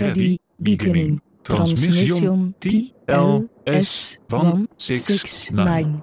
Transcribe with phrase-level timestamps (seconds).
[0.00, 1.20] Ready, beginning.
[1.44, 6.02] Transmission TLS 169.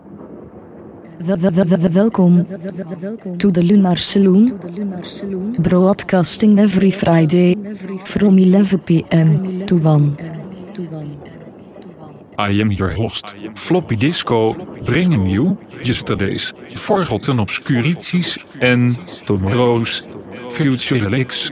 [1.25, 2.45] Wel- wel- wel- wel- Welkom
[3.37, 4.53] to the Lunar Saloon.
[5.61, 7.55] Broadcasting every Friday
[8.03, 9.65] from 11 p.m.
[9.65, 10.17] to 1.
[12.37, 14.53] I am your host, Floppy Disco,
[14.85, 18.95] bringing you yesterday's forgotten obscurities and
[19.25, 20.03] tomorrow's
[20.49, 21.51] future relics.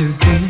[0.00, 0.49] to be.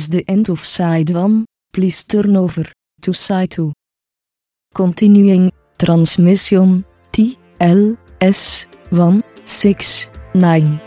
[0.00, 1.44] Is the end of side 1.
[1.74, 2.64] Please turn over
[3.02, 3.72] to side 2.
[4.74, 7.82] Continuing transmission T L
[8.20, 10.80] S 1 6 9.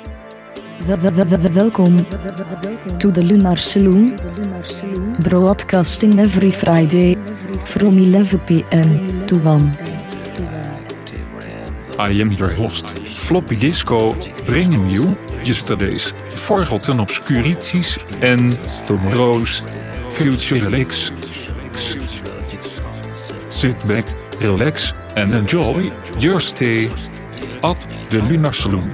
[1.59, 1.93] Welkom
[3.01, 4.15] to the Lunar Saloon.
[5.29, 7.15] Broadcasting every Friday
[7.65, 8.89] from 11 pm
[9.27, 9.77] to 1.
[11.99, 12.87] I am your host,
[13.27, 16.13] Floppy Disco, bringing you yesterday's
[16.43, 18.51] forgotten obscurities and
[18.85, 19.61] tomorrow's
[20.09, 21.11] future leaks.
[23.49, 24.05] Sit back,
[24.41, 25.89] relax and enjoy
[26.19, 26.87] your stay
[27.63, 27.79] at
[28.09, 28.51] the Lunar.
[28.51, 28.93] Saloon.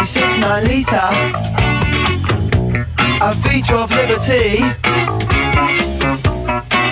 [0.00, 0.96] 96 9 litre
[3.20, 4.64] A V12 Liberty.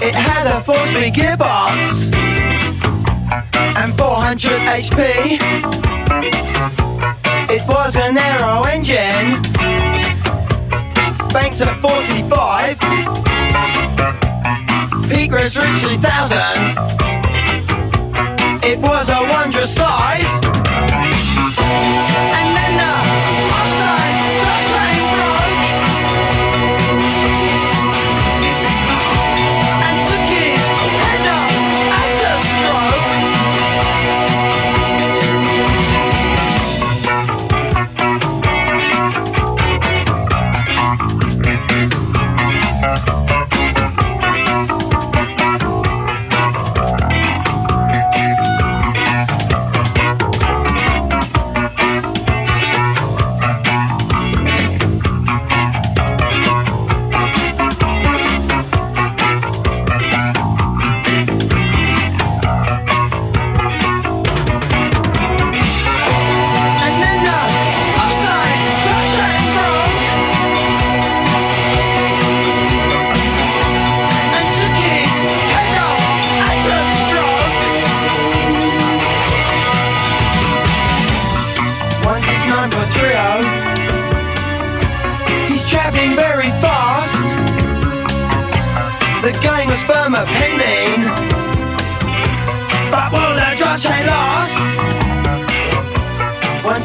[0.05, 2.13] It had a 4-speed gearbox
[3.79, 4.99] And 400 HP
[7.49, 9.41] It was an aero engine
[11.33, 12.79] Banked at 45
[15.09, 16.99] Peak rich 3000
[18.63, 20.48] It was a wondrous size.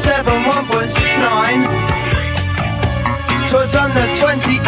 [0.04, 1.64] 107, 1.69.
[3.48, 4.60] Twas on the 28.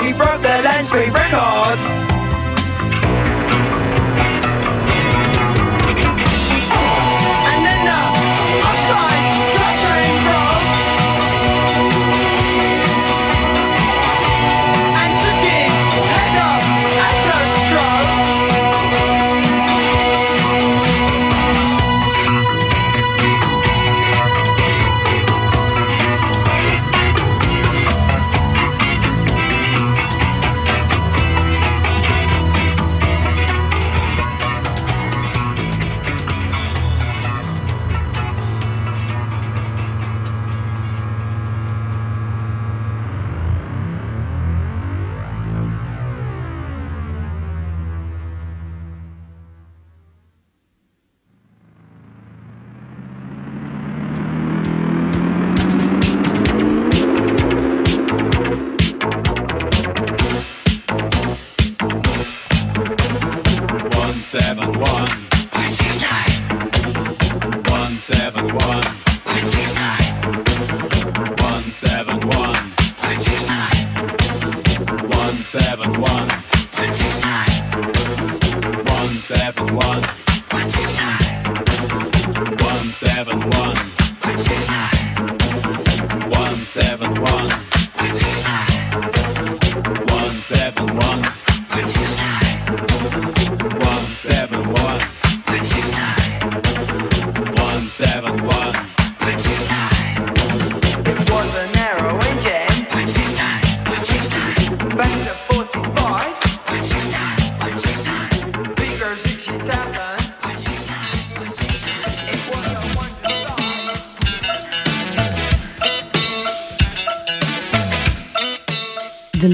[0.00, 1.47] He broke the Lansbury record.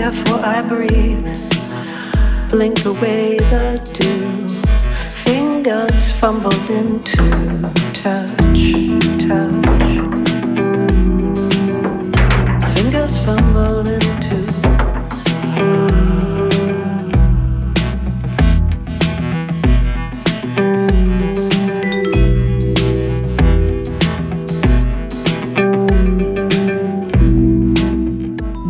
[0.00, 1.26] therefore I breathe.
[2.48, 3.66] Blink away the
[3.96, 4.48] dew.
[5.26, 7.26] Fingers fumbled into
[7.92, 8.62] touch,
[9.24, 9.90] touch.
[12.74, 14.38] Fingers fumbled into.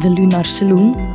[0.02, 0.99] The Lunar Saloon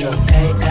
[0.00, 0.14] stroke.
[0.30, 0.69] Hey, hey.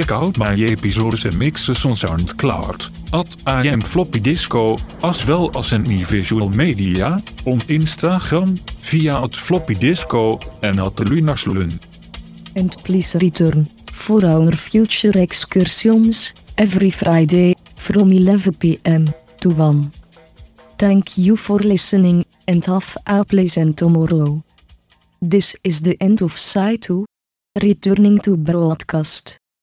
[0.00, 5.50] Check out my episodes and mixes on SoundCloud, at I am Floppy Disco, as well
[5.58, 11.78] as in visual media, on Instagram, via at Floppy Disco, en at Lunaslun.
[12.56, 19.92] And please return for our future excursions every Friday from 11 pm to 1.
[20.78, 24.42] Thank you for listening and have a pleasant tomorrow.
[25.20, 27.04] This is the end of Side 2.
[27.62, 29.39] Returning to broadcast.